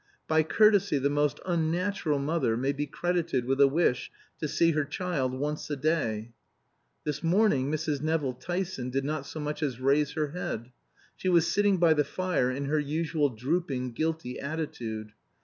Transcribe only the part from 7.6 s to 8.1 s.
Mrs.